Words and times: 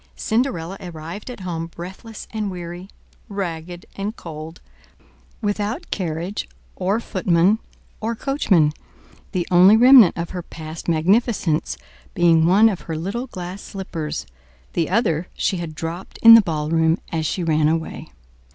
Cinderella 0.15 0.77
arrived 0.79 1.29
at 1.29 1.41
home 1.41 1.67
breathless 1.67 2.27
and 2.31 2.49
weary, 2.49 2.89
ragged 3.29 3.85
and 3.95 4.15
cold, 4.15 4.59
without 5.43 5.91
carriage, 5.91 6.49
or 6.75 6.99
footman 6.99 7.59
or 7.99 8.15
coachman; 8.15 8.73
the 9.31 9.47
only 9.51 9.77
remnant 9.77 10.17
of 10.17 10.31
her 10.31 10.41
past 10.41 10.87
magnificence 10.89 11.77
being 12.15 12.47
one 12.47 12.67
of 12.67 12.81
her 12.89 12.97
little 12.97 13.27
glass 13.27 13.61
slippers—the 13.61 14.89
other 14.89 15.27
she 15.35 15.57
had 15.57 15.75
dropped 15.75 16.17
in 16.23 16.33
the 16.33 16.41
ballroom 16.41 16.97
as 17.11 17.27
she 17.27 17.43
ran 17.43 17.67
away. 17.67 18.07